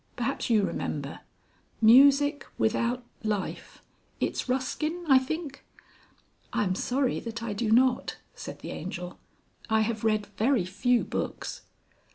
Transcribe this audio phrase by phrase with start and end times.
[0.15, 1.19] perhaps you remember?
[1.79, 3.83] Music without life
[4.19, 5.63] it's Ruskin I think?"
[6.51, 9.19] "I'm sorry that I do not," said the Angel.
[9.69, 11.61] "I have read very few books."